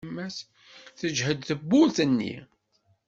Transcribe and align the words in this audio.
Tejhed 0.99 1.39
tewwurt-nni. 1.47 2.35